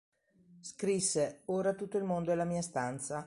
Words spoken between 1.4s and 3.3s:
"Ora tutto il mio mondo è la mia stanza".